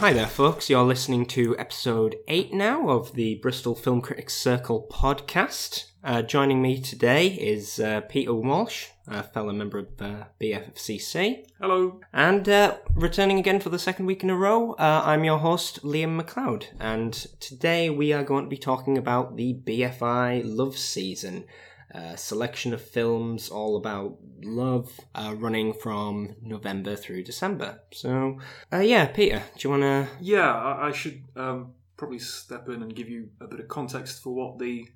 [0.00, 0.68] Hi there, folks.
[0.68, 5.86] You're listening to episode 8 now of the Bristol Film Critics Circle podcast.
[6.04, 11.46] Uh, joining me today is uh, Peter Walsh, a fellow member of uh, BFFCC.
[11.58, 11.98] Hello.
[12.12, 15.82] And uh, returning again for the second week in a row, uh, I'm your host,
[15.82, 16.66] Liam McLeod.
[16.78, 21.46] And today we are going to be talking about the BFI Love Season.
[21.90, 27.80] A selection of films all about love uh, running from November through December.
[27.92, 28.38] So,
[28.72, 32.82] uh, yeah, Peter, do you want to Yeah, I, I should um, probably step in
[32.82, 34.88] and give you a bit of context for what the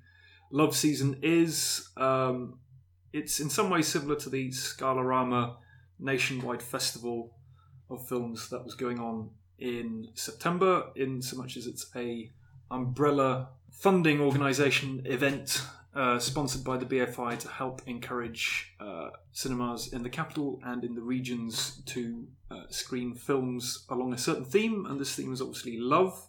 [0.51, 1.89] love season is.
[1.97, 2.59] Um,
[3.13, 5.55] it's in some ways similar to the Scalarama
[5.99, 7.33] nationwide festival
[7.89, 12.31] of films that was going on in September, in so much as it's a
[12.69, 15.61] umbrella funding organisation event
[15.95, 20.95] uh, sponsored by the BFI to help encourage uh, cinemas in the capital and in
[20.95, 25.77] the regions to uh, screen films along a certain theme, and this theme is obviously
[25.77, 26.27] love.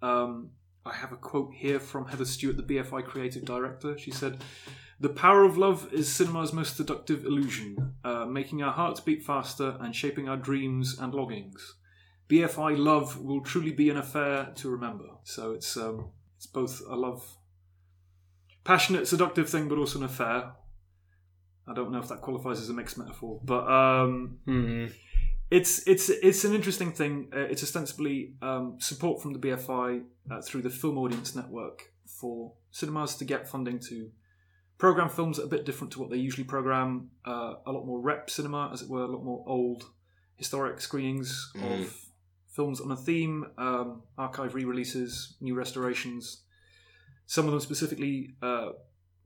[0.00, 0.50] Um,
[0.86, 3.96] I have a quote here from Heather Stewart, the BFI creative director.
[3.96, 4.38] She said,
[5.00, 9.76] The power of love is cinema's most seductive illusion, uh, making our hearts beat faster
[9.80, 11.74] and shaping our dreams and longings.
[12.28, 15.08] BFI love will truly be an affair to remember.
[15.24, 17.36] So it's um, it's both a love,
[18.64, 20.52] passionate, seductive thing, but also an affair.
[21.66, 24.86] I don't know if that qualifies as a mixed metaphor, but um, Hmm.
[25.50, 27.30] it's it's it's an interesting thing.
[27.34, 32.52] Uh, it's ostensibly um, support from the BFI uh, through the Film Audience Network for
[32.70, 34.10] cinemas to get funding to
[34.76, 37.10] program films that are a bit different to what they usually program.
[37.26, 39.84] Uh, a lot more rep cinema, as it were, a lot more old
[40.36, 41.82] historic screenings Mm.
[41.82, 41.96] of
[42.48, 46.43] films on a theme, um, archive re-releases, new restorations.
[47.26, 48.70] Some of them specifically uh,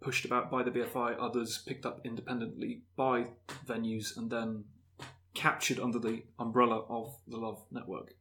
[0.01, 3.27] pushed about by the BFI, others picked up independently by
[3.67, 4.65] venues and then
[5.35, 8.15] captured under the umbrella of the Love Network.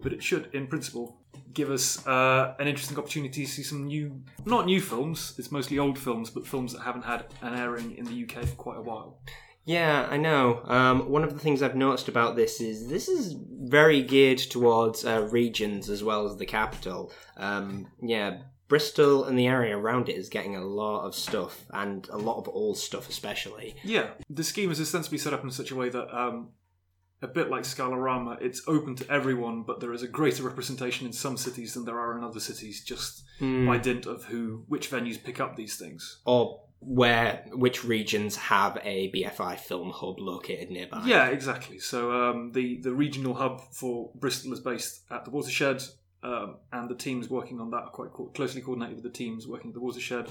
[0.00, 1.20] But it should, in principle,
[1.52, 5.78] give us uh, an interesting opportunity to see some new, not new films, it's mostly
[5.78, 8.82] old films, but films that haven't had an airing in the UK for quite a
[8.82, 9.18] while.
[9.64, 10.62] Yeah, I know.
[10.64, 15.04] Um, one of the things I've noticed about this is this is very geared towards
[15.04, 17.12] uh, regions as well as the capital.
[17.36, 18.38] Um, yeah,
[18.70, 22.38] Bristol and the area around it is getting a lot of stuff, and a lot
[22.38, 23.74] of old stuff especially.
[23.84, 26.50] Yeah, the scheme is ostensibly set up in such a way that, um,
[27.20, 31.12] a bit like Scalarama, it's open to everyone, but there is a greater representation in
[31.12, 33.66] some cities than there are in other cities, just Hmm.
[33.66, 36.20] by dint of who, which venues pick up these things.
[36.24, 41.02] Or where which regions have a BFI film hub located nearby.
[41.04, 41.78] Yeah, exactly.
[41.78, 45.82] So um, the the regional hub for Bristol is based at the Watershed,
[46.22, 49.46] um, and the teams working on that are quite co- closely coordinated with the teams
[49.46, 50.28] working at the Watershed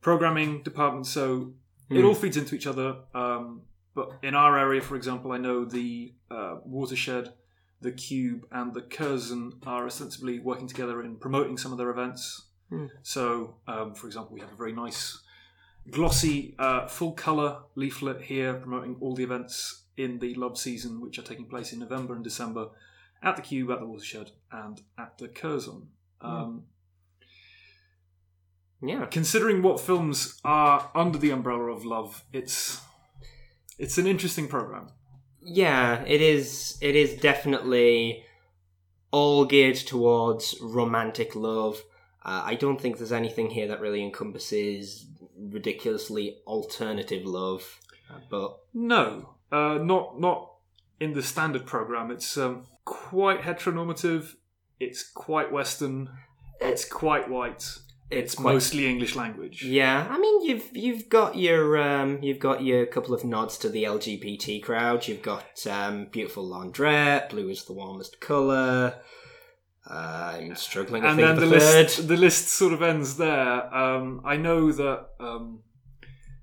[0.00, 1.06] programming department.
[1.06, 1.52] So
[1.90, 2.06] it Hmm.
[2.06, 2.96] all feeds into each other.
[3.14, 3.62] Um,
[3.94, 7.32] but in our area, for example, I know the uh, Watershed,
[7.80, 12.46] the Cube, and the Curzon are ostensibly working together in promoting some of their events.
[12.68, 12.86] Hmm.
[13.02, 15.20] So, um, for example, we have a very nice
[15.90, 21.18] glossy, uh, full colour leaflet here promoting all the events in the Love season, which
[21.18, 22.68] are taking place in November and December
[23.26, 25.88] at the Cube, at the Watershed, and at the Curzon.
[26.20, 26.64] Um,
[28.80, 29.04] yeah.
[29.06, 32.80] Considering what films are under the umbrella of Love, it's
[33.78, 34.88] it's an interesting program.
[35.42, 36.78] Yeah, it is.
[36.80, 38.24] It is definitely
[39.10, 41.82] all geared towards romantic love.
[42.24, 45.06] Uh, I don't think there's anything here that really encompasses
[45.38, 47.80] ridiculously alternative love.
[48.10, 50.55] Uh, but No, uh, not not
[51.00, 52.10] in the standard program.
[52.10, 54.34] It's um, quite heteronormative.
[54.80, 56.10] It's quite Western.
[56.60, 57.78] It's quite white.
[58.08, 59.64] It's, quite- mostly English language.
[59.64, 63.68] yeah, I mean, you've you've got your um, you've got your couple of nods to
[63.68, 65.08] the LGBT crowd.
[65.08, 68.94] You've got um, beautiful laundrette, blue is the warmest color.
[69.88, 71.82] Uh, I'm struggling to and think then of the the, third.
[71.84, 73.74] list the list sort of ends there.
[73.74, 75.62] Um, I know that um,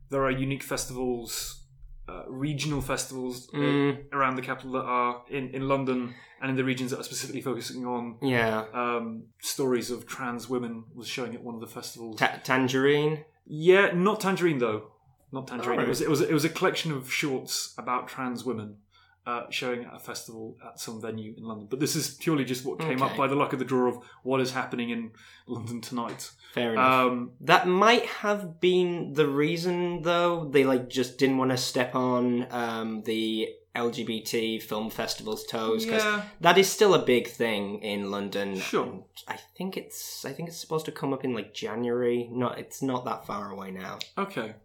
[0.10, 1.63] there are unique festivals,
[2.08, 4.14] uh, regional festivals uh, Mm.
[4.14, 7.42] around the capital that are in, in London and in the regions that are specifically
[7.42, 10.84] focusing on Yeah, um, stories of trans women.
[10.96, 12.18] Was showing at one of the festivals.
[12.20, 13.24] Ta- tangerine.
[13.46, 14.92] yeah, not Tangerine though.
[15.32, 15.80] Not Tangerine.
[15.80, 15.84] Oh.
[15.84, 18.78] It was it was it was a collection of shorts about trans women.
[19.26, 22.66] Uh, showing at a festival at some venue in London, but this is purely just
[22.66, 25.12] what came up by the luck of the draw of what is happening in
[25.48, 26.30] London tonight.
[26.54, 27.06] Fair enough.
[27.06, 30.50] Um, That might have been the reason, though.
[30.52, 36.04] They like just didn't want to step on um, the LGBT film festival's toes because
[36.04, 38.58] yeah, that is still a big thing in London.
[38.60, 38.84] Sure.
[38.84, 42.30] And I think it's I think it's supposed to come up in like January.
[42.32, 44.00] Not it's not that far away now.
[44.18, 44.56] okay.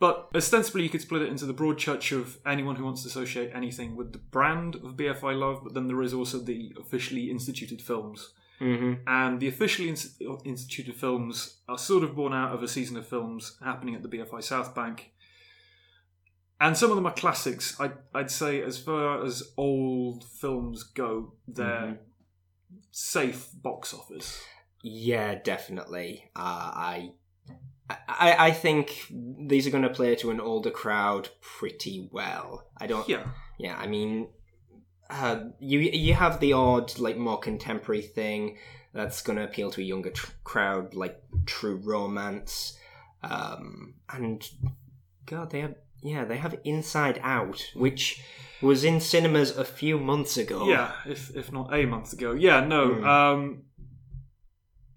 [0.00, 3.08] But ostensibly, you could split it into the broad church of anyone who wants to
[3.08, 7.30] associate anything with the brand of BFI Love, but then there is also the officially
[7.30, 8.32] instituted films.
[8.60, 9.02] Mm-hmm.
[9.06, 13.06] And the officially ins- instituted films are sort of born out of a season of
[13.06, 15.12] films happening at the BFI South Bank.
[16.60, 17.78] And some of them are classics.
[17.80, 21.98] I'd, I'd say, as far as old films go, they're
[22.90, 24.42] safe box office.
[24.82, 26.30] Yeah, definitely.
[26.34, 27.10] Uh, I,
[27.90, 32.66] I, I think these are going to play to an older crowd pretty well.
[32.76, 33.08] I don't.
[33.08, 33.24] Yeah.
[33.58, 34.28] Yeah, I mean,
[35.10, 38.58] uh, you you have the odd like more contemporary thing
[38.92, 42.78] that's going to appeal to a younger tr- crowd, like True Romance,
[43.22, 44.48] um, and
[45.26, 48.22] God, they have yeah they have Inside Out, which
[48.60, 50.68] was in cinemas a few months ago.
[50.68, 52.32] Yeah, if if not a month ago.
[52.32, 52.94] Yeah, no.
[52.94, 53.04] Hmm.
[53.06, 53.62] Um,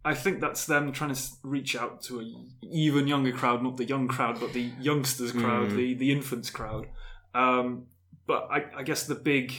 [0.03, 3.85] I think that's them trying to reach out to a even younger crowd, not the
[3.85, 5.77] young crowd, but the youngsters crowd, Hmm.
[5.77, 6.87] the the infants crowd.
[7.35, 7.85] Um,
[8.25, 9.53] but I, I guess the big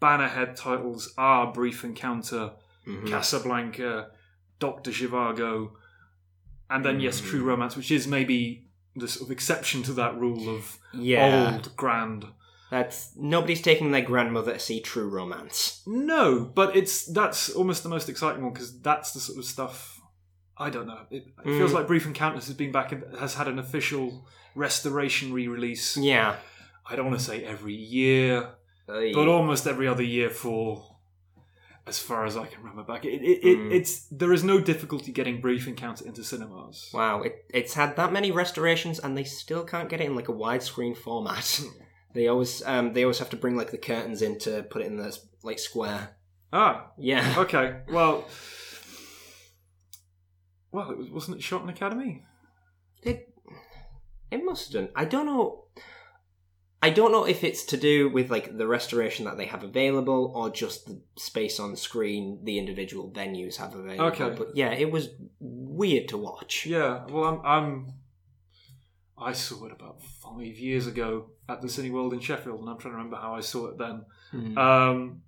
[0.00, 2.52] bannerhead titles are Brief Encounter,
[2.86, 3.08] Mhm.
[3.08, 4.10] Casablanca,
[4.58, 5.72] Doctor Zhivago,
[6.70, 7.26] and then yes, Hmm.
[7.28, 11.52] True Romance, which is maybe the sort of exception to that rule of yeah.
[11.54, 12.26] old grand.
[12.72, 15.82] That's nobody's taking their grandmother to see True Romance.
[15.86, 20.00] No, but it's that's almost the most exciting one because that's the sort of stuff.
[20.56, 21.00] I don't know.
[21.10, 21.58] It, it Mm.
[21.58, 25.98] feels like Brief Encounters has been back in, has had an official restoration re-release.
[25.98, 26.36] Yeah,
[26.88, 28.54] I don't want to say every year,
[28.88, 30.82] Uh, but almost every other year for
[31.86, 33.04] as far as I can remember back.
[33.04, 33.72] It, it, it, Mm.
[33.72, 36.88] It's there is no difficulty getting Brief Encounter into cinemas.
[36.94, 40.30] wow, it, it's had that many restorations, and they still can't get it in like
[40.30, 41.60] a widescreen format.
[42.14, 44.86] they always um they always have to bring like the curtains in to put it
[44.86, 46.16] in the like square.
[46.52, 47.78] Ah, Yeah, okay.
[47.90, 48.26] Well,
[50.70, 52.24] well, it was, wasn't it shot in Academy?
[53.02, 53.32] it
[54.30, 54.88] it must have.
[54.96, 55.64] I don't know.
[56.84, 60.32] I don't know if it's to do with like the restoration that they have available
[60.34, 64.06] or just the space on screen the individual venues have available.
[64.06, 64.34] Okay.
[64.36, 66.66] But yeah, it was weird to watch.
[66.66, 67.92] Yeah, well, I'm, I'm.
[69.22, 72.92] I saw it about five years ago at the Cineworld in Sheffield, and I'm trying
[72.94, 74.04] to remember how I saw it then.
[74.30, 74.58] Hmm.
[74.58, 75.22] Um,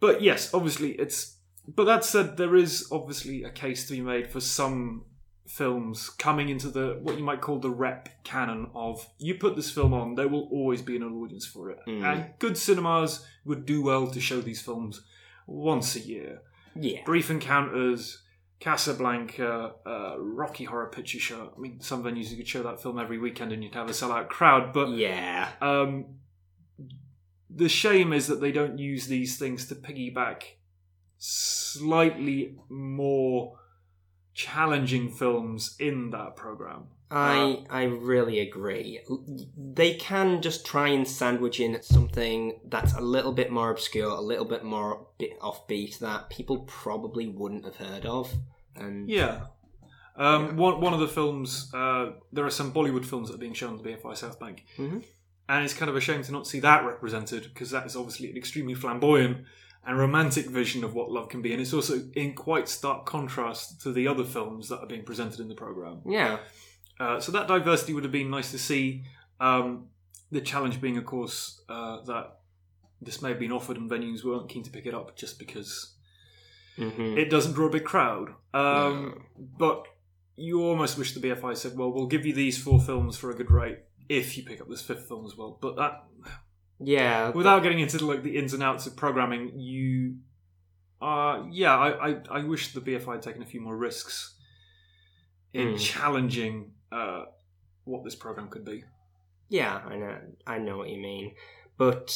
[0.00, 1.36] but yes, obviously it's.
[1.68, 5.04] But that said, there is obviously a case to be made for some
[5.46, 9.70] films coming into the what you might call the rep canon of you put this
[9.70, 12.04] film on, there will always be an audience for it, Mm.
[12.04, 15.02] and good cinemas would do well to show these films
[15.46, 16.42] once a year.
[16.76, 17.00] yeah.
[17.04, 18.22] Brief Encounters,
[18.60, 21.52] Casablanca, uh, Rocky Horror Picture Show.
[21.56, 23.92] I mean, some venues you could show that film every weekend and you'd have a
[23.92, 24.72] sellout crowd.
[24.72, 25.48] But Yeah.
[25.62, 26.04] um,
[27.48, 30.42] the shame is that they don't use these things to piggyback
[31.18, 33.58] slightly more
[34.34, 36.84] challenging films in that program.
[37.10, 39.00] I I really agree.
[39.56, 44.20] They can just try and sandwich in something that's a little bit more obscure, a
[44.20, 48.32] little bit more bit offbeat that people probably wouldn't have heard of.
[48.76, 49.46] And Yeah.
[50.16, 50.52] Um, Yeah.
[50.52, 53.76] One, one of the films, uh, there are some Bollywood films that are being shown
[53.76, 54.64] at the BFI South Bank.
[54.78, 55.04] Mhm.
[55.48, 58.30] And it's kind of a shame to not see that represented because that is obviously
[58.30, 59.44] an extremely flamboyant
[59.84, 61.52] and romantic vision of what love can be.
[61.52, 65.40] And it's also in quite stark contrast to the other films that are being presented
[65.40, 66.02] in the programme.
[66.06, 66.38] yeah,
[67.00, 69.02] Uh, so that diversity would have been nice to see.
[69.40, 69.86] Um,
[70.30, 72.36] the challenge being, of course, uh, that
[73.00, 75.94] this may have been offered and venues weren't keen to pick it up just because
[76.76, 78.28] hmm it doesn't draw a big crowd.
[78.54, 79.86] Um, But
[80.36, 83.34] you almost wish the BFI said, "Well, we'll give you these four films for a
[83.34, 83.78] good rate
[84.08, 86.04] if you pick up this fifth film as well." But that,
[86.78, 87.30] yeah.
[87.30, 90.16] without getting into like the ins and outs of programming, you,
[91.02, 94.36] uh, yeah, I, I, I wish the BFI had taken a few more risks
[95.52, 95.78] in Mm.
[95.80, 97.24] challenging uh,
[97.84, 98.84] what this program could be.
[99.48, 100.16] Yeah, I know,
[100.46, 101.34] I know what you mean,
[101.76, 102.14] but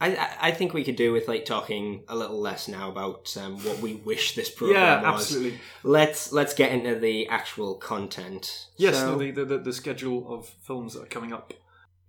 [0.00, 3.58] I, I, think we could do with like talking a little less now about um,
[3.64, 5.22] what we wish this program yeah, was.
[5.22, 5.58] absolutely.
[5.82, 8.66] Let's let's get into the actual content.
[8.76, 11.52] Yes, So- no, the, the the the schedule of films that are coming up.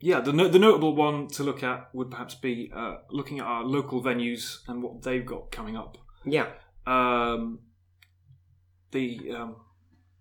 [0.01, 3.45] Yeah, the no- the notable one to look at would perhaps be uh, looking at
[3.45, 5.97] our local venues and what they've got coming up.
[6.25, 6.47] yeah.
[6.85, 7.59] Um,
[8.91, 9.55] the um,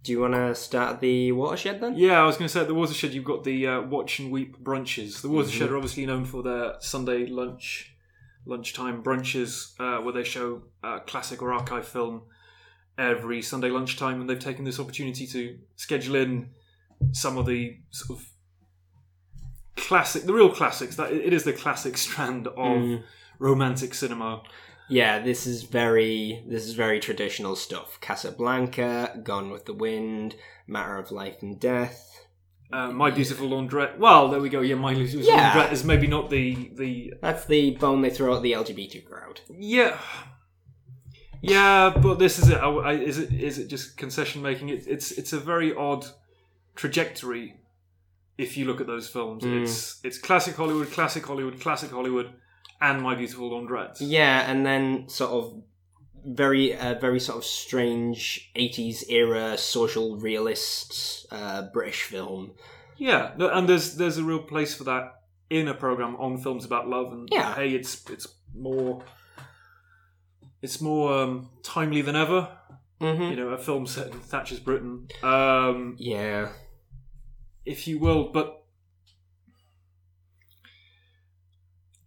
[0.09, 1.95] Do you want to start the watershed then?
[1.95, 4.33] yeah, I was going to say at the Watershed you've got the uh, Watch and
[4.33, 5.21] Weep brunches.
[5.21, 5.73] The Watershed Mhm.
[5.73, 7.95] are obviously known for their Sunday lunch
[8.47, 12.23] lunchtime brunches uh, where they show uh, classic or archive film
[12.97, 16.49] every Sunday lunchtime, and they've taken this opportunity to schedule in
[17.13, 18.27] some of the sort of
[19.77, 20.97] classic, the real classics.
[20.97, 23.03] That it is the classic strand of Mm.
[23.39, 24.43] romantic cinema.
[24.91, 27.99] Yeah, this is very this is very traditional stuff.
[28.01, 30.35] Casablanca, Gone with the Wind,
[30.67, 32.05] Matter of Life and Death.
[32.73, 33.99] Uh, my beautiful laundrette.
[33.99, 34.61] Well, there we go.
[34.61, 35.53] Yeah, my beautiful Yeah.
[35.53, 39.41] laundrette is maybe not the the That's the bone they throw at the LGBT crowd.
[39.51, 39.99] yeah.
[41.41, 42.57] Yeah, but this is it.
[42.59, 44.71] I, I- is it is it just concession making?
[44.71, 46.05] It, it's it's a very odd
[46.75, 47.55] trajectory.
[48.37, 49.63] If you look at those films, Mm.
[49.63, 52.33] it's it's classic Hollywood, classic Hollywood, classic Hollywood,
[52.81, 53.97] and My Beautiful Laundrette.
[54.01, 55.63] Yeah, and then sort of
[56.25, 62.53] very, uh, very sort of strange '80s era social realist uh, British film.
[62.97, 65.15] Yeah, and there's there's a real place for that
[65.51, 67.55] in a program on films about love, and Yeah.
[67.55, 69.03] hey, it's it's more
[70.61, 72.49] it's more um, timely than ever.
[73.01, 73.23] Mm-hmm.
[73.23, 76.49] You know, a film set in Thatcher's Britain, um, Yeah,
[77.65, 78.58] if you will, but.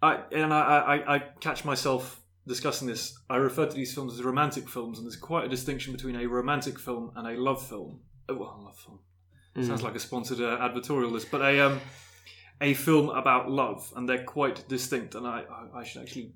[0.01, 3.17] I and I, I, I catch myself discussing this.
[3.29, 6.25] I refer to these films as romantic films, and there's quite a distinction between a
[6.25, 8.01] romantic film and a love film.
[8.27, 9.00] Oh, well, love film.
[9.55, 9.67] Mm.
[9.67, 11.79] Sounds like a sponsored uh, advertorial list, but a um,
[12.62, 15.15] a film about love, and they're quite distinct.
[15.15, 16.34] And I, I, I should actually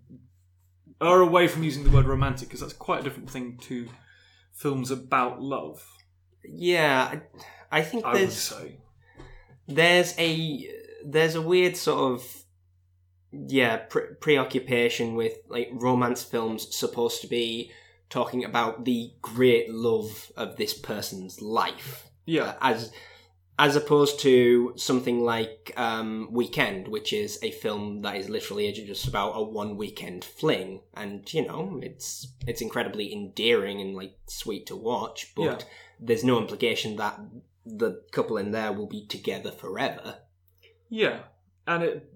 [1.01, 3.87] err away from using the word romantic because that's quite a different thing to
[4.53, 5.85] films about love.
[6.43, 7.19] yeah.
[7.71, 8.77] I, I think I would there's say.
[9.67, 10.69] there's a
[11.03, 12.44] there's a weird sort of
[13.47, 17.71] yeah pre- preoccupation with like romance films supposed to be
[18.09, 22.91] talking about the great love of this person's life Yeah, as
[23.57, 29.07] as opposed to something like um, Weekend, which is a film that is literally just
[29.07, 34.65] about a one weekend fling, and you know it's it's incredibly endearing and like sweet
[34.67, 35.57] to watch, but Yeah.
[36.01, 37.17] there's no implication that
[37.65, 40.17] the couple in there will be together forever.
[40.89, 41.19] yeah,
[41.65, 42.09] and it,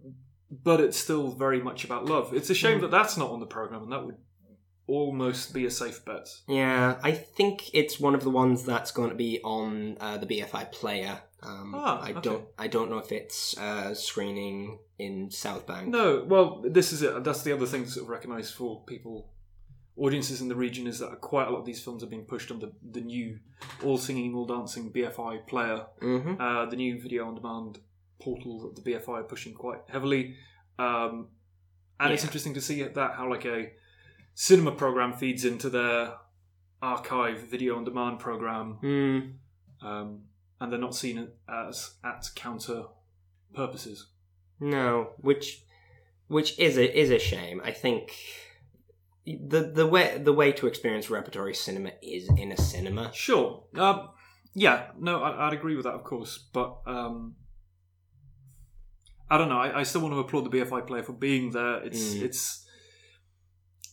[0.51, 2.33] but it's still very much about love.
[2.33, 2.81] It's a shame Mm.
[2.81, 4.17] that that's not on the program, and that would
[4.87, 6.27] almost be a safe bet.
[6.47, 10.25] Yeah, I think it's one of the ones that's going to be on uh, the
[10.25, 11.21] BFI player.
[11.43, 12.21] Um, Ah, I okay.
[12.21, 15.87] don't I don't know if it's uh, screening in South Bank.
[15.89, 17.23] No, well, this is it.
[17.23, 19.29] That's the other thing to sort of recognise for people,
[19.95, 22.51] audiences in the region, is that quite a lot of these films are being pushed
[22.51, 23.39] on the, the new
[23.83, 27.79] all singing, all dancing BFI player, hmm uh, the new video on demand
[28.19, 30.35] portal that the BFI are pushing quite heavily.
[30.77, 31.29] Um,
[31.99, 33.71] and it's interesting to see that how like a
[34.33, 36.13] cinema program feeds into their
[36.81, 39.33] archive video on demand program, Mm.
[39.81, 40.21] um,
[40.61, 42.85] and they're not seen as at counter
[43.53, 44.07] purposes.
[44.59, 45.63] No, which
[46.27, 47.61] which is a is a shame.
[47.63, 48.13] I think
[49.25, 53.11] the the way the way to experience repertory cinema is in a cinema.
[53.13, 53.63] Sure.
[53.75, 54.09] Um,
[54.53, 56.37] yeah, no, I, I'd agree with that, of course.
[56.53, 57.35] But um,
[59.29, 59.59] I don't know.
[59.59, 61.83] I, I still want to applaud the BFI player for being there.
[61.83, 62.21] It's Mm.
[62.23, 62.65] it's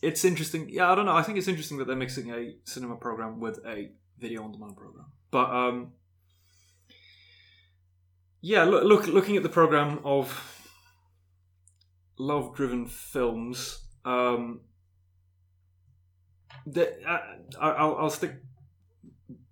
[0.01, 0.69] it's interesting.
[0.69, 1.15] Yeah, I don't know.
[1.15, 4.75] I think it's interesting that they're mixing a cinema program with a video on demand
[4.77, 5.05] program.
[5.31, 5.93] But um,
[8.41, 10.27] yeah, look, look, looking at the program of
[12.17, 13.79] love-driven films.
[14.05, 14.61] Um,
[16.67, 17.19] that uh,
[17.59, 18.35] I, I'll, I'll stick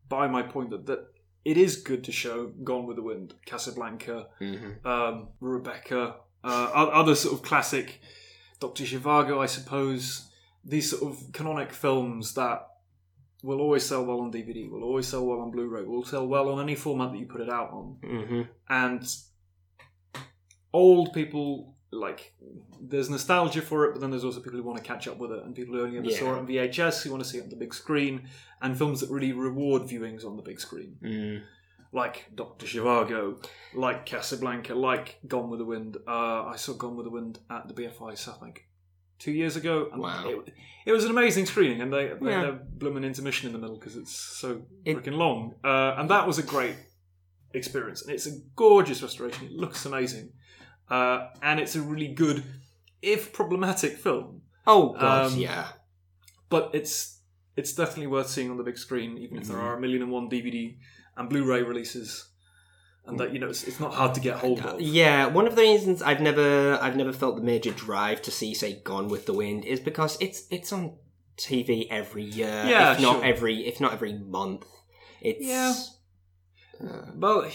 [0.08, 1.08] by my point that, that
[1.46, 4.86] it is good to show Gone with the Wind, Casablanca, Mm-hmm.
[4.88, 8.02] um, Rebecca, uh, other sort of classic
[8.60, 10.30] Doctor Zhivago, I suppose.
[10.64, 12.68] These sort of canonic films that
[13.44, 16.50] will always sell well on DVD, will always sell well on Blu-ray, will sell well
[16.50, 18.42] on any format that you put it out on Mm-hmm.
[18.70, 19.04] and
[20.74, 22.34] old people like
[22.82, 25.32] there's nostalgia for it but then there's also people who want to catch up with
[25.32, 27.44] it and people who only ever saw it on vhs who want to see it
[27.44, 28.28] on the big screen
[28.62, 31.42] and films that really reward viewings on the big screen Mm.
[31.94, 37.06] like dr Zhivago, like casablanca like gone with the wind uh, i saw gone with
[37.06, 38.68] the wind at the bfi south bank
[39.18, 40.28] two years ago and Wow.
[40.28, 40.54] it,
[40.88, 42.40] it was an amazing screening and they, they Yeah.
[42.42, 46.10] had a blooming intermission in the middle because it's so It- freaking long uh, and
[46.10, 46.76] that was a great
[47.54, 50.34] experience and it's a gorgeous restoration it looks amazing
[50.90, 52.44] uh, and it's a really good
[53.02, 55.68] if problematic film Oh god, Um, yeah.
[56.50, 57.20] but it's
[57.56, 59.64] it's definitely worth seeing on the big screen even if there Mhm.
[59.64, 60.78] are a million and one dvd
[61.16, 62.28] and blu-ray releases
[63.06, 65.56] and that you know it's, it's not hard to get hold of Yeah, one of
[65.56, 69.26] the reasons I've never I've never felt the major drive to see say Gone with
[69.28, 70.98] the Wind is because it's it's on
[71.38, 73.24] TV every year, Yeah, if not sure.
[73.26, 74.66] every if not every month.
[75.22, 75.74] It's Yeah.
[76.84, 77.46] Uh, well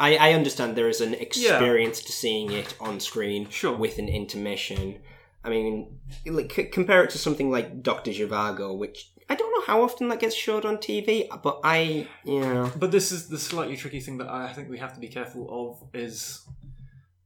[0.00, 3.76] I, I understand there is an experience to seeing it on screen Sure.
[3.76, 5.00] with an intermission.
[5.44, 9.64] I mean, like c- compare it to something like Doctor Zhivago, which I don't know
[9.66, 13.76] how often that gets showed on TV, but I yeah But this is the slightly
[13.76, 16.44] tricky thing that I think we have to be careful of is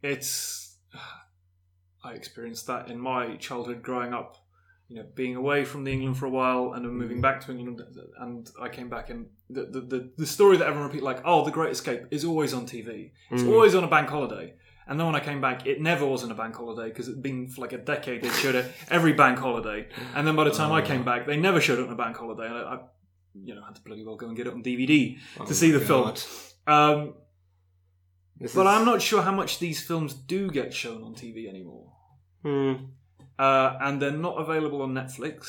[0.03, 0.77] it's
[2.05, 4.37] I experienced that in my childhood growing up
[4.89, 7.53] you know being away from the England for a while and then moving back to
[7.53, 7.81] England,
[8.21, 11.45] and I came back and the the, the, the story that everyone repeat like oh
[11.45, 13.13] the Great Escape is always on TV.
[13.31, 13.53] It's Mm.
[13.53, 14.55] always on a bank holiday.
[14.87, 17.23] And then when I came back, it never was on a bank holiday because it'd
[17.23, 18.23] been for like a decade.
[18.23, 21.37] They showed it every bank holiday, and then by the time I came back, they
[21.37, 22.47] never showed it on a bank holiday.
[22.47, 22.79] And I, I
[23.49, 25.71] you know, had to bloody well go and get it on DVD Oh to see
[25.73, 26.07] the my film.
[26.67, 27.15] Um,
[28.41, 31.93] but is- I'm not sure how much these films do get shown on TV anymore.
[32.43, 32.73] Hmm.
[33.39, 35.47] Uh, and they're not available on Netflix,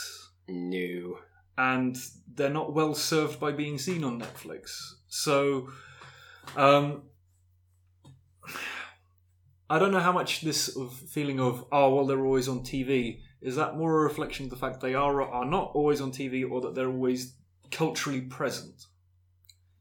[0.48, 1.18] no.
[1.58, 1.98] and
[2.36, 4.94] they're not well served by being seen on Netflix.
[5.08, 5.70] So,
[6.56, 7.04] um,
[9.70, 13.22] I don't know how much this of feeling of oh well they're always on TV
[13.42, 16.12] is that more a reflection of the fact they are or are not always on
[16.12, 17.36] TV or that they're always
[17.72, 18.86] culturally present.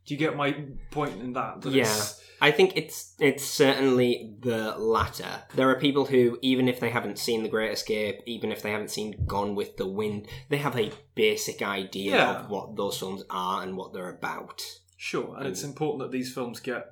[0.08, 0.52] Do you get my
[0.90, 1.60] point in that?
[1.60, 2.02] That Yeah.
[2.40, 5.42] I think it's it's certainly the latter.
[5.54, 8.70] There are people who, even if they haven't seen The Great Escape, even if they
[8.70, 12.30] haven't seen Gone with the Wind, they have a basic idea Yeah.
[12.40, 14.62] of what those films are and what they're about.
[14.96, 16.86] Sure, and it's important that these films get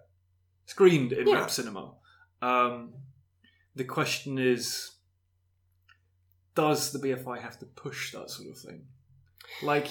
[0.66, 1.36] screened in Yeah.
[1.36, 1.94] rep cinema.
[2.42, 2.92] Um,
[3.74, 4.90] the question is,
[6.54, 8.88] does the BFI have to push that sort of thing?
[9.62, 9.88] Like,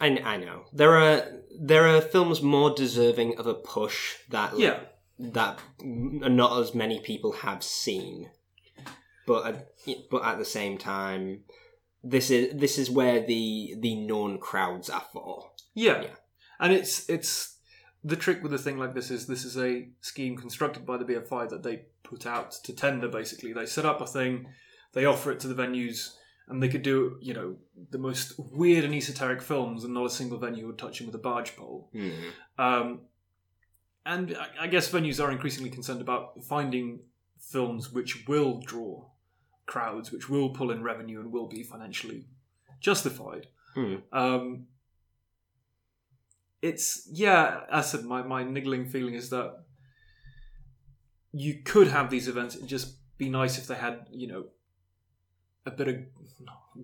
[0.00, 1.22] I, I know there are
[1.60, 4.80] there are films more deserving of a push that yeah,
[5.18, 8.30] that not as many people have seen,
[9.26, 9.68] but at,
[10.10, 11.40] but at the same time,
[12.04, 15.50] this is this is where the the known crowds are for.
[15.74, 16.14] yeah, Yeah.
[16.60, 17.56] and it's it's
[18.04, 21.04] the trick with a thing like this is this is a scheme constructed by the
[21.04, 23.08] BFI that they put out to tender.
[23.08, 24.46] Basically, they set up a thing,
[24.92, 26.14] they offer it to the venues.
[26.48, 27.56] And they could do, you know,
[27.90, 31.14] the most weird and esoteric films, and not a single venue would touch him with
[31.14, 31.90] a barge pole.
[32.58, 33.00] Um,
[34.06, 37.00] and I- I guess venues are increasingly concerned about finding
[37.38, 39.04] films which will draw
[39.66, 42.26] crowds, which will pull in revenue and will be financially
[42.80, 43.48] justified.
[43.74, 43.96] Hmm.
[44.12, 44.66] Um,
[46.62, 49.64] it's yeah, as I said, my, my niggling feeling is that
[51.32, 52.56] you could have these events.
[52.56, 54.46] It'd just be nice if they had, you know,
[55.68, 55.96] a bit of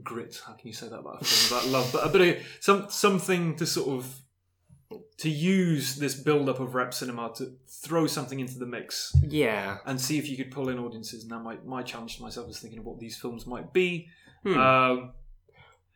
[0.02, 0.40] grit.
[0.46, 1.90] How can you say that about a film about love?
[1.92, 4.20] But a bit of some something to sort of
[5.18, 9.78] to use this build up of rep cinema to throw something into the mix Yeah.
[9.86, 11.24] and see if you could pull in audiences.
[11.26, 14.08] Now, my, my challenge to myself is thinking of what these films might be.
[14.44, 14.58] Hmm.
[14.58, 15.12] Um,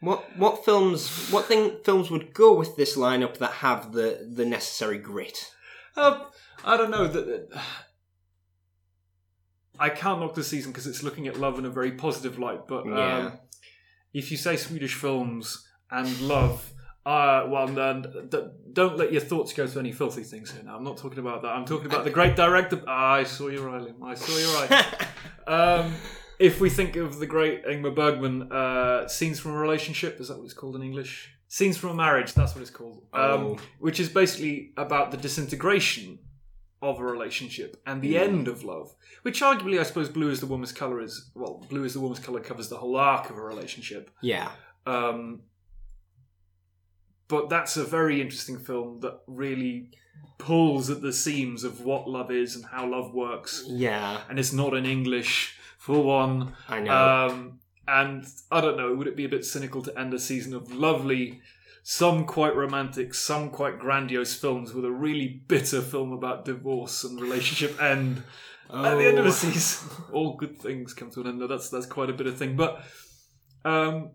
[0.01, 4.47] What what films what thing films would go with this lineup that have the the
[4.47, 5.39] necessary grit?
[5.97, 6.23] Um,
[6.65, 7.61] I don't know that.
[9.79, 12.67] I can't knock the season because it's looking at love in a very positive light.
[12.67, 13.31] But um, Yeah.
[14.13, 16.73] if you say Swedish films and love,
[17.07, 18.05] uh, well, then
[18.73, 20.63] don't let your thoughts go to any filthy things here.
[20.63, 21.49] Now, I'm not talking about that.
[21.53, 22.83] I'm talking about the great director.
[22.87, 24.03] Ah, I saw you right, Liam.
[24.03, 25.07] I saw you right.
[25.47, 25.95] um,
[26.39, 30.37] if we think of the great Ingmar Bergman, uh, scenes from a relationship, is that
[30.39, 31.33] what it's called in English?
[31.49, 32.35] Scenes from a marriage.
[32.35, 33.03] That's what it's called.
[33.15, 33.59] Um, Oh.
[33.79, 36.19] which is basically about the disintegration
[36.81, 38.21] of a relationship and the Mm.
[38.21, 38.95] end of love.
[39.23, 42.23] Which arguably, I suppose, blue is the warmest color is well, blue is the warmest
[42.23, 44.11] color covers the whole arc of a relationship.
[44.23, 44.51] yeah.
[44.87, 45.43] Um,
[47.29, 49.91] but that's a very interesting film that really
[50.39, 53.65] pulls at the seams of what love is and how love works.
[53.69, 54.21] Yeah.
[54.31, 56.55] And it's not in English for one.
[56.69, 56.93] I know.
[57.29, 60.55] Um, and I don't know, would it be a bit cynical to end a season
[60.55, 61.41] of lovely,
[61.91, 67.19] some quite romantic, some quite grandiose films with a really bitter film about divorce and
[67.19, 68.23] relationship end
[68.71, 69.29] at the end of Oh.
[69.29, 69.89] a season?
[70.13, 71.39] All good things come to an end.
[71.39, 72.83] No, That's that's quite a bit of thing, but
[73.65, 74.11] um,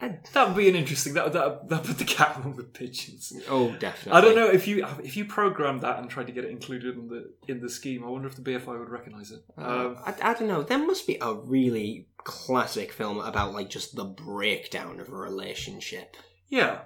[0.00, 1.14] that would be an interesting.
[1.14, 3.32] That would that that put the cat among the pigeons.
[3.48, 4.12] Oh, definitely.
[4.18, 6.96] I don't know if you if you programmed that and tried to get it included
[6.96, 8.02] in the in the scheme.
[8.02, 9.44] I wonder if the BFI would recognise it.
[9.56, 10.62] Uh, Um, I, I don't know.
[10.64, 16.16] There must be a really classic film about like just the breakdown of a relationship.
[16.50, 16.80] Yeah.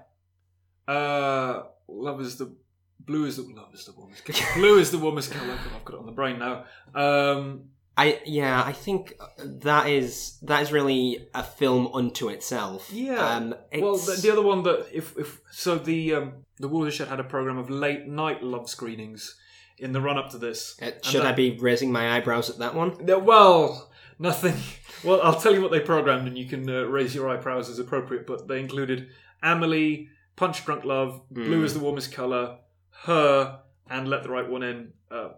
[0.87, 2.55] Uh, love is the
[3.00, 4.22] blue is the love is the warmest
[4.55, 5.53] blue is the warmest color.
[5.74, 6.64] I've got it on the brain now.
[6.94, 7.64] Um,
[7.96, 12.90] I yeah, I think that is that is really a film unto itself.
[12.92, 13.14] Yeah.
[13.37, 17.20] Um, well, the, the other one that if if so the um, the Watershed had
[17.20, 19.37] a program of late night love screenings
[19.79, 20.77] in the run up to this.
[20.83, 22.96] uh, should that- I be raising my eyebrows at that one?
[23.24, 24.55] Well, nothing.
[25.03, 27.79] Well, I'll tell you what they programmed, and you can uh, raise your eyebrows as
[27.79, 28.27] appropriate.
[28.27, 29.09] But they included
[29.42, 32.57] Amelie, Punch Drunk Love, Blue is the warmest color,
[33.03, 34.92] Her, and Let the Right One In.
[35.11, 35.31] Uh,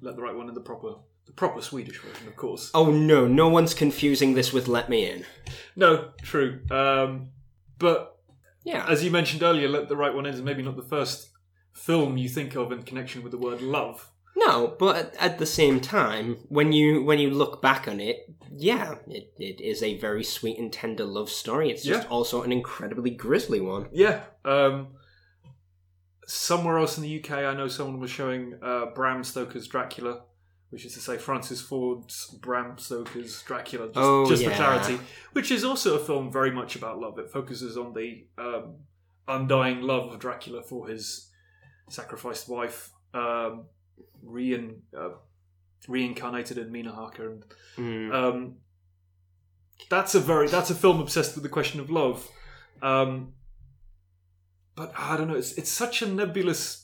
[0.00, 0.94] Let the Right One in the proper,
[1.26, 2.70] the proper Swedish version, of course.
[2.72, 5.24] Oh no, no one's confusing this with Let Me In.
[5.74, 6.60] No, true.
[6.70, 7.30] Um,
[7.78, 8.20] but
[8.62, 8.86] Yeah.
[8.88, 11.30] as you mentioned earlier, Let the Right One In is maybe not the first
[11.72, 14.08] film you think of in connection with the word love.
[14.36, 18.96] No, but at, the same time, when you when you look back on it, yeah,
[19.06, 21.70] it, it is a very sweet and tender love story.
[21.70, 22.08] It's just Yeah.
[22.08, 23.88] also an incredibly grisly one.
[23.92, 24.22] Yeah.
[24.44, 24.88] Um,
[26.26, 30.22] somewhere else in the UK, I know someone was showing uh, Bram Stoker's Dracula,
[30.70, 34.50] which is to say Francis Ford's Bram Stoker's Dracula, just, Oh, just yeah.
[34.50, 34.98] for clarity,
[35.32, 37.18] which is also a film very much about love.
[37.18, 38.76] It focuses on the um,
[39.28, 41.30] undying love of Dracula for his
[41.88, 43.66] sacrificed wife, um,
[44.22, 45.10] rein, uh,
[45.88, 47.44] reincarnated in Mina Harker, and
[47.76, 48.14] Mm.
[48.14, 48.56] um,
[49.90, 52.28] that's a very that's a film obsessed with the question of love.
[52.82, 53.34] Um,
[54.76, 55.34] but I don't know.
[55.36, 56.80] It's it's such a nebulous.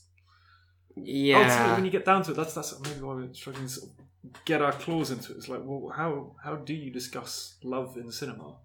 [0.96, 3.72] Ultimately, yeah, when you get down to it, that's that's maybe why we're struggling to
[3.72, 5.36] sort of get our claws into it.
[5.38, 8.56] It's like, well, how how do you discuss love in cinema?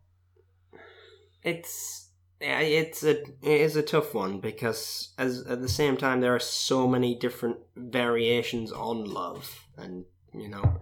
[1.44, 2.05] it's
[2.42, 6.36] yeah, it's a it is a tough one because as at the same time there
[6.36, 10.80] are so many different variations on love, and you know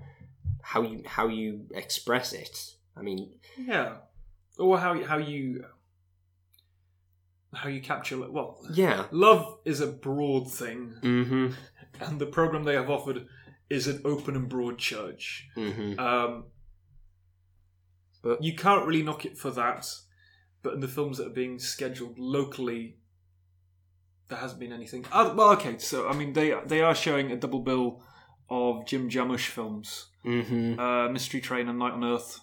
[0.61, 2.75] how you how you express it.
[2.97, 3.97] I mean, Yeah,
[4.57, 5.65] or how how you
[7.53, 8.31] how you capture it.
[8.33, 8.59] well.
[8.73, 11.51] yeah, Love is a broad thing, mm-hmm,
[12.03, 13.27] and the program they have offered
[13.69, 15.47] is an open and broad church.
[15.55, 15.99] mm-hmm.
[15.99, 16.45] Um,
[18.23, 19.87] But- you can't really knock it for that.
[20.63, 22.97] But in the films that are being scheduled locally,
[24.29, 25.05] there hasn't been anything.
[25.11, 28.01] Uh, well, okay, so I mean, they they are showing a double bill
[28.49, 30.79] of Jim Jarmusch films, Mm-hmm.
[30.79, 32.39] uh, Mystery Train and Night on Earth,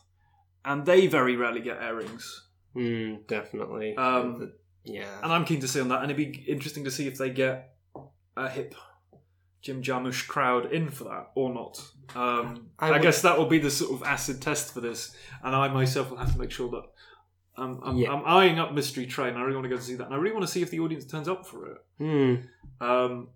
[0.64, 2.46] and they very rarely get airings.
[2.76, 3.96] Mm, definitely.
[3.96, 4.52] Um,
[4.84, 5.08] yeah.
[5.22, 7.30] And I'm keen to see on that, and it'd be interesting to see if they
[7.30, 7.74] get
[8.36, 8.74] a hip
[9.62, 11.82] Jim Jarmusch crowd in for that or not.
[12.14, 15.54] Um, I I, guess that will be the sort of acid test for this, and
[15.54, 16.84] I myself will have to make sure that
[17.60, 18.12] um, I'm, Yeah.
[18.12, 19.34] I'm eyeing up Mystery Train.
[19.36, 20.70] I really want to go to see that, and I really want to see if
[20.70, 21.78] the audience turns up for it.
[22.00, 22.44] Mm,
[22.80, 23.28] Um,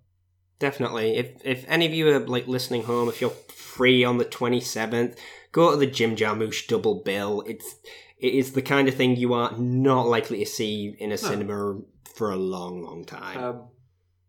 [0.59, 1.17] definitely.
[1.17, 4.59] If if any of you are like listening home, if you're free on the twenty
[4.61, 5.19] seventh,
[5.51, 7.43] go to the Jim Jarmusch double bill.
[7.45, 7.75] It's
[8.17, 11.79] it is the kind of thing you are not likely to see in a cinema
[12.15, 13.43] for a long, long time.
[13.43, 13.67] um,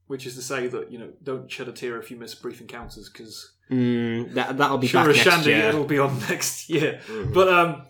[0.09, 2.61] which is to say that you know, don't shed a tear if you miss Brief
[2.61, 5.69] Encounters because mm, that that'll be sure back next Shandy, year.
[5.69, 7.01] it'll be on next year.
[7.07, 7.33] Mhm.
[7.33, 7.83] But um,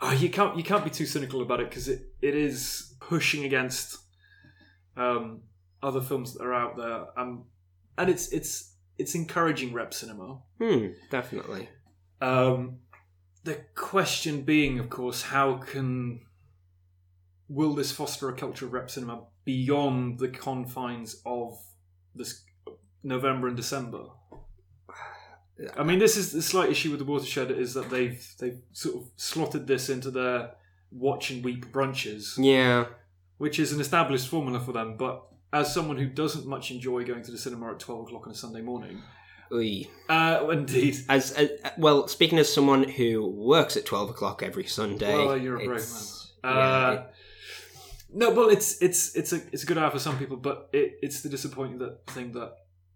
[0.00, 3.44] oh, you can't you can't be too cynical about it because it, it is pushing
[3.44, 3.98] against
[4.96, 5.42] um,
[5.82, 7.44] other films that are out there, um,
[7.96, 10.40] and it's it's it's encouraging rep cinema.
[10.60, 11.68] Hmm, definitely.
[12.20, 12.78] Um,
[13.44, 16.20] the question being, of course, how can
[17.48, 21.58] will this foster a culture of rep cinema beyond the confines of
[22.14, 22.44] this
[23.02, 24.04] November and December?
[25.76, 28.96] I mean, this is the slight issue with the watershed is that they've they've sort
[28.96, 30.52] of slotted this into their
[30.92, 32.86] watch and weep brunches, Yeah.
[33.38, 34.96] which is an established formula for them.
[34.96, 38.32] But as someone who doesn't much enjoy going to the cinema at twelve o'clock on
[38.32, 39.02] a Sunday morning,
[40.08, 45.12] uh, indeed, As, as well, speaking as someone who works at twelve o'clock every Sunday,
[45.14, 46.02] Well, you're a brave man.
[46.44, 47.14] yeah, Uh, it-
[48.14, 50.98] No, well, it's it's it's a it's a good hour for some people, but it,
[51.02, 52.54] it's the disappointing that thing that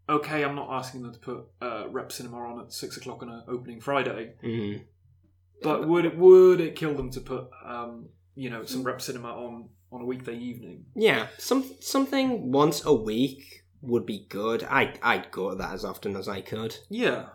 [0.09, 3.29] okay, I'm not asking them to put uh, rep cinema on at six o'clock on
[3.29, 4.83] an opening Friday, mhm.
[5.63, 9.29] but would it would it kill them to put um, you know some rep cinema
[9.29, 10.85] on on a weekday evening?
[10.95, 14.65] Yeah, some something once a week would be good.
[14.65, 16.77] I I'd go to that as often as I could.
[16.89, 17.27] Yeah,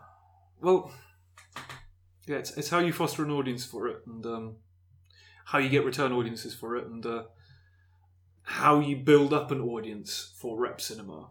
[0.61, 0.91] well,
[2.27, 4.55] yeah, it's, it's how you foster an audience for it, and um,
[5.45, 7.23] how you get return audiences for it, and uh,
[8.43, 11.27] how you build up an audience for rep cinema.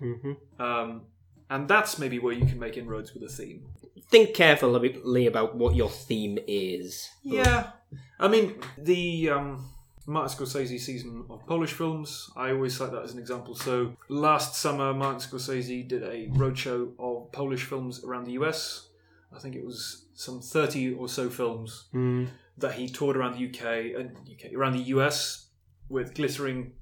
[0.00, 0.62] Mm-hmm.
[0.62, 1.02] Um,
[1.50, 3.64] and that's maybe where you can make inroads with a theme.
[4.10, 7.08] Think carefully about what your theme is.
[7.22, 7.70] Yeah,
[8.18, 9.68] I mean the um,
[10.06, 12.30] Martin Scorsese season of Polish films.
[12.36, 13.54] I always cite that as an example.
[13.54, 18.88] So last summer, Martin Scorsese did a roadshow of Polish films around the US.
[19.34, 22.28] I think it was some thirty or so films Mm.
[22.56, 25.46] that he toured around the UK and UK around the US
[25.90, 26.72] with glittering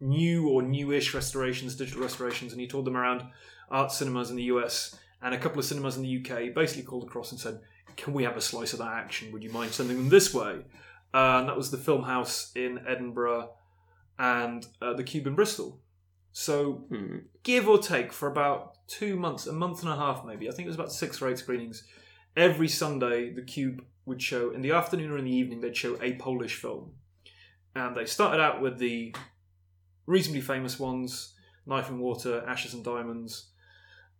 [0.00, 3.22] new or newish restorations, digital restorations, and he toured them around
[3.70, 6.54] art cinemas in the US and a couple of cinemas in the UK.
[6.54, 7.60] Basically called across and said,
[7.96, 9.30] "Can we have a slice of that action?
[9.32, 10.64] Would you mind sending them this way?"
[11.12, 13.50] Uh, and that was the Filmhouse in Edinburgh
[14.18, 15.80] and uh, the Cube in Bristol.
[16.32, 17.18] So Hmm.
[17.42, 20.48] give or take for about two months, a month and a half maybe.
[20.48, 21.84] I think it was about six or eight screenings.
[22.36, 25.60] Every Sunday, the Cube would show in the afternoon or in the evening.
[25.60, 26.92] They'd show a Polish film,
[27.74, 29.14] and they started out with the
[30.06, 31.34] reasonably famous ones:
[31.66, 33.50] Knife and Water, Ashes and Diamonds,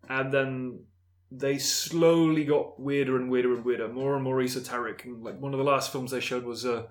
[0.08, 0.84] and then
[1.30, 5.04] they slowly got weirder and weirder and weirder, more and more esoteric.
[5.04, 6.86] And like one of the last films they showed was uh,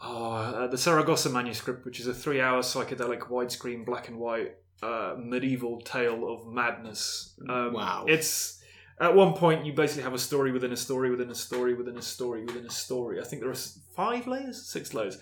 [0.00, 5.14] oh, uh, the Saragossa manuscript, which is a three-hour psychedelic widescreen black and white uh,
[5.18, 7.34] medieval tale of madness.
[7.48, 8.04] Um, Wow.
[8.08, 8.62] It's
[9.00, 11.96] at one point you basically have a story within a story within a story within
[11.96, 13.20] a story within a story.
[13.20, 13.54] I think there are
[13.96, 15.18] five layers, six layers.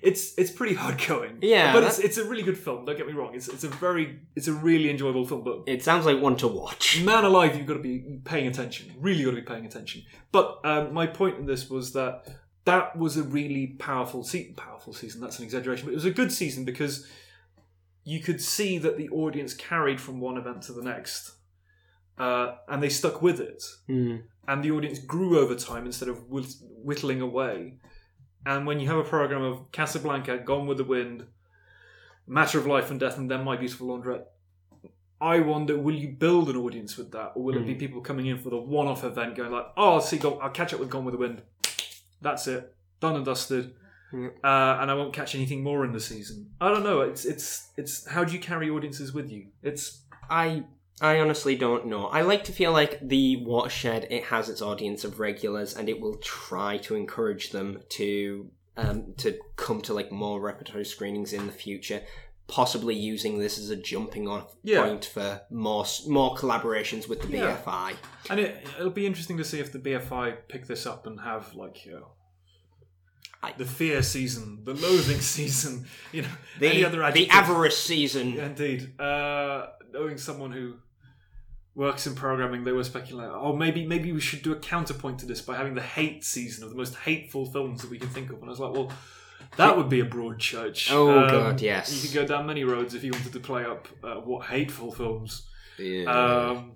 [0.00, 1.38] It's it's pretty hard going.
[1.42, 2.84] Yeah, but it's it's a really good film.
[2.84, 3.34] Don't get me wrong.
[3.34, 5.44] It's it's a very it's a really enjoyable film.
[5.44, 7.02] But It sounds like one to watch.
[7.04, 8.92] man alive, you've got to be paying attention.
[8.98, 10.02] Really got to be paying attention.
[10.30, 12.24] But um, my point in this was that
[12.64, 14.54] that was a really powerful season.
[14.54, 15.20] Powerful season.
[15.20, 17.06] That's an exaggeration, but it was a good season because
[18.04, 21.32] you could see that the audience carried from one event to the next,
[22.18, 23.62] uh, and they stuck with it.
[23.86, 24.16] Hmm.
[24.48, 27.78] And the audience grew over time instead of whitt- whittling away.
[28.44, 31.26] And when you have a program of Casablanca, Gone with the Wind,
[32.26, 34.24] Matter of Life and Death, and then My Beautiful Laundrette,
[35.20, 38.26] I wonder, will you build an audience with that, or will it be people coming
[38.26, 40.90] in for the one-off event, going like, "Oh, I'll see, Go- I'll catch up with
[40.90, 41.42] Gone with the Wind.
[42.20, 43.72] That's it, done and dusted,"
[44.12, 44.30] Yeah.
[44.42, 46.50] uh, and I won't catch anything more in the season.
[46.60, 47.02] I don't know.
[47.02, 49.46] It's it's it's how do you carry audiences with you?
[49.62, 50.64] It's I
[51.02, 52.06] I honestly don't know.
[52.06, 56.00] I like to feel like the watershed it has its audience of regulars, and it
[56.00, 61.46] will try to encourage them to um, to come to like more repertory screenings in
[61.46, 62.02] the future.
[62.48, 64.84] Possibly using this as a jumping off Yeah.
[64.84, 67.56] point for more more collaborations with the Yeah.
[67.64, 67.94] BFI.
[68.30, 71.54] and it, it'll be interesting to see if the BFI pick this up and have
[71.54, 72.08] like you know.
[73.42, 76.28] I- the fear season, the loathing season, you know,
[76.60, 78.34] The, any other the avarice season.
[78.34, 79.00] Yeah, indeed.
[79.00, 80.74] Uh, knowing someone who
[81.74, 85.26] works in programming, they were speculating, oh, maybe maybe we should do a counterpoint to
[85.26, 88.28] this by having the hate season of the most hateful films that we can think
[88.30, 88.36] of.
[88.36, 88.92] And I was like, well,
[89.56, 90.90] that would be a broad church.
[90.90, 91.92] Um, Oh, God, yes.
[91.94, 94.92] You could go down many roads if you wanted to play up uh, what hateful
[94.92, 95.48] films.
[95.78, 96.04] Yeah.
[96.50, 96.72] Um,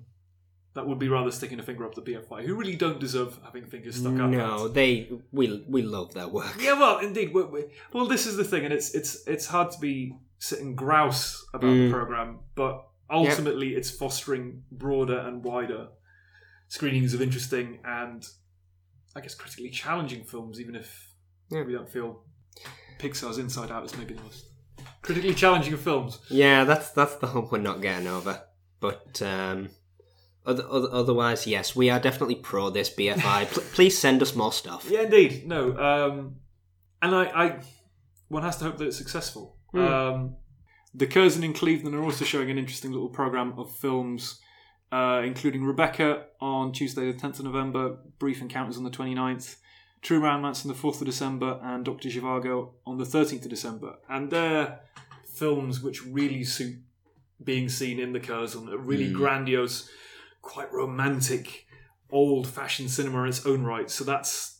[0.74, 3.64] that would be rather sticking a finger up the BFI, who really don't deserve having
[3.64, 4.28] fingers stuck up.
[4.30, 6.54] no, they we we love their work.
[6.60, 7.32] Yeah, well, indeed.
[7.32, 10.74] we we well, this is the thing, and it's it's it's hard to be sitting
[10.74, 11.86] grouse about Mm.
[11.86, 15.88] the program, but ultimately, it's fostering broader and wider
[16.68, 18.24] screenings of interesting and,
[19.14, 20.60] I guess, critically challenging films.
[20.60, 21.12] Even if
[21.50, 21.62] Yeah.
[21.62, 22.24] we don't feel
[22.98, 24.46] Pixar's Inside Out is maybe the most
[25.02, 26.18] critically challenging of films.
[26.30, 28.42] Yeah, that's that's the hump we're not getting over.
[28.80, 29.70] But um,
[30.44, 33.46] other, other, otherwise, yes, we are definitely pro this BFI.
[33.52, 34.86] Pl- please send us more stuff.
[34.90, 35.46] Yeah, indeed.
[35.46, 36.36] No, um,
[37.02, 37.60] and I, I,
[38.28, 39.56] one has to hope that it's successful.
[39.74, 40.36] Um,
[40.96, 44.40] the Curzon in Clevedon are also showing an interesting little program of films,
[44.90, 49.56] uh, including Rebecca on Tuesday, the 10th of November, Brief Encounters on the 29th,
[50.02, 52.08] True Romance on the 4th of December, and Dr.
[52.08, 53.96] Zhivago on the 13th of December.
[54.08, 54.80] And they're
[55.26, 56.76] films which really suit
[57.42, 59.16] being seen in the Curzon, a really Hmm.
[59.16, 59.90] grandiose,
[60.40, 61.66] quite romantic,
[62.10, 63.90] old fashioned cinema in its own right.
[63.90, 64.54] So that's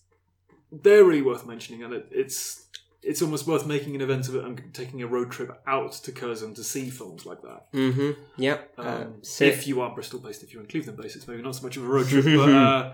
[0.73, 2.66] they're really worth mentioning, and it, it's
[3.07, 6.11] it's almost worth making an event of it and taking a road trip out to
[6.11, 7.73] Curzon to see films like that.
[7.73, 8.21] Mm-hmm.
[8.37, 8.73] Yep.
[8.79, 11.43] Um, Um, so if you are Bristol based, if you're in Clevedon based, it's maybe
[11.43, 12.93] not so much of a road trip, but uh,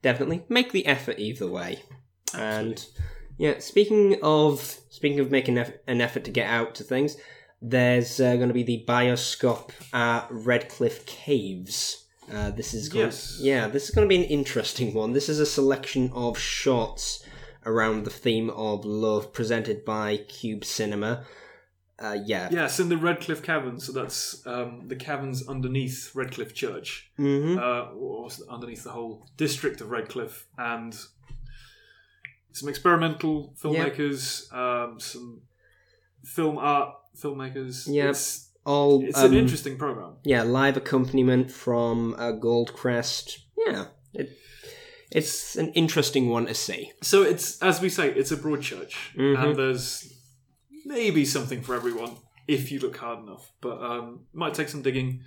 [0.00, 1.82] definitely make the effort either way.
[2.32, 2.60] Absolutely.
[2.60, 2.86] And
[3.36, 7.16] yeah, speaking of speaking of making an effort to get out to things,
[7.60, 12.06] there's uh, going to be the Bioscope at Redcliffe Caves.
[12.32, 13.38] Uh, this is going Yes.
[13.38, 15.12] yeah, this is going to be an interesting one.
[15.12, 17.22] This is a selection of shorts
[17.66, 21.24] around the theme of love, presented by Cube Cinema.
[21.96, 22.48] Uh, yeah.
[22.50, 23.86] yes, in the Redcliffe Caverns.
[23.86, 29.80] So that's um, the caverns underneath Redcliffe Church, hmm uh, or underneath the whole district
[29.80, 30.96] of Redcliffe, and
[32.50, 35.42] some experimental filmmakers, um, some
[36.24, 37.86] film art filmmakers.
[37.86, 38.10] Yeah.
[38.10, 40.16] It's, All it's um, an interesting program.
[40.24, 43.38] yeah, live accompaniment from uh, Goldcrest.
[43.56, 43.86] Yeah,
[45.14, 46.92] it's an interesting one to see.
[47.02, 49.38] So it's as we say, it's a broad church, Mhm.
[49.42, 50.12] and there's
[50.84, 53.52] maybe something for everyone if you look hard enough.
[53.60, 55.22] But um, it might take some digging,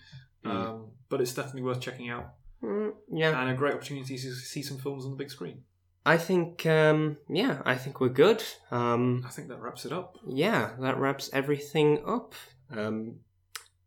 [0.46, 2.28] um, but it's definitely worth checking out,
[2.64, 5.64] Mm, yeah, and a great opportunity to see some films on the big screen.
[6.06, 6.66] I think.
[6.66, 8.42] Um, yeah, I think we're good.
[8.72, 10.18] Um, I think that wraps it up.
[10.28, 12.34] yeah, that wraps everything up.
[12.72, 13.20] Um,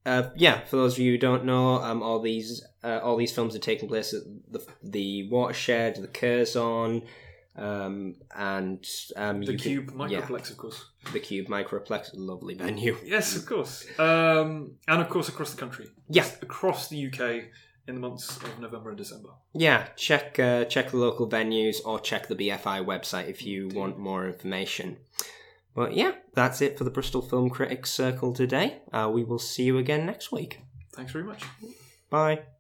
[0.07, 3.33] uh, yeah, for those of you who don't know, um, all these uh, all these
[3.33, 7.03] films are taking place at the the watershed, the Curzon,
[7.57, 8.85] um, and
[9.17, 10.87] um, The Cube can, Microplex, of course.
[11.13, 12.97] the Cube Microplex, lovely venue.
[13.05, 15.87] Yes, of course, um, and of course across the country.
[16.09, 16.27] Yeah.
[16.41, 17.45] across the UK
[17.87, 19.31] in the months of November and December.
[19.53, 23.99] Yeah, check uh, check the local venues or check the BFI website if you want
[23.99, 24.97] more information.
[25.75, 28.83] But yeah, that's it for the Bristol Film Critics Circle today.
[28.93, 30.61] Uh, we will see you again next week.
[30.93, 31.45] Thanks very much.
[32.11, 32.41] Bye.